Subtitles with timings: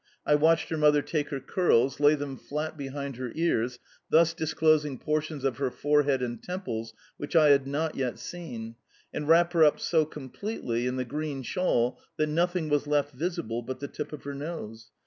[0.25, 3.77] I watched her mother take her curls, lay them flat behind her ears
[4.09, 8.77] (thus disclosing portions of her forehead and temples which I had not yet seen),
[9.13, 13.61] and wrap her up so completely in the green shawl that nothing was left visible
[13.61, 14.89] but the tip of her nose.